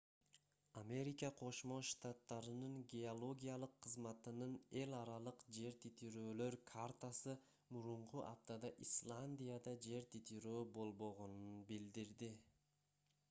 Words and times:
америка 0.79 1.27
кошмо 1.39 1.75
штаттарынын 1.87 2.77
геологиялык 2.93 3.75
кызматынын 3.87 4.55
эл 4.83 4.95
аралык 5.01 5.43
жер 5.57 5.77
титирөөлөр 5.83 6.57
картасы 6.71 7.35
мурунку 7.77 8.23
аптада 8.31 8.71
исландияда 8.87 9.75
жер 9.89 10.07
титирөө 10.17 10.65
болбогонун 10.79 11.61
билдирди 11.73 12.31